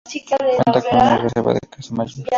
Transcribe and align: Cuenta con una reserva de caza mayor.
Cuenta 0.63 0.81
con 0.81 0.97
una 0.99 1.17
reserva 1.19 1.53
de 1.53 1.59
caza 1.59 1.93
mayor. 1.93 2.27